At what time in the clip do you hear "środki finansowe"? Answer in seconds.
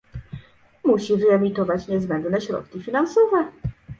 2.41-3.51